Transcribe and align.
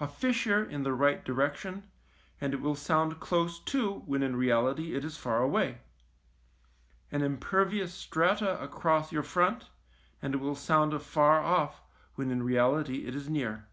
A 0.00 0.08
fissure 0.08 0.64
in 0.64 0.84
the 0.84 0.94
right 0.94 1.22
direction, 1.22 1.82
and 2.40 2.54
it 2.54 2.62
will 2.62 2.74
sound 2.74 3.20
close 3.20 3.60
to, 3.64 3.98
when 4.06 4.22
in 4.22 4.34
reality 4.34 4.94
it 4.94 5.04
is 5.04 5.18
far 5.18 5.42
away; 5.42 5.82
an 7.12 7.20
impervious 7.20 7.92
strata 7.92 8.58
across 8.58 9.12
your 9.12 9.22
front, 9.22 9.68
and 10.22 10.32
it 10.34 10.38
will 10.38 10.54
sound 10.56 10.94
afar 10.94 11.40
off, 11.42 11.82
when 12.14 12.30
in 12.30 12.42
reality 12.42 13.06
it 13.06 13.14
is 13.14 13.28
near. 13.28 13.66